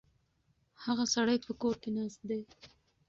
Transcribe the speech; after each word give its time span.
هغه 0.83 1.05
سړی 1.15 1.37
په 1.45 1.51
کور 1.61 1.75
کې 1.81 1.89
ناست 1.97 2.21
دی. 2.29 2.41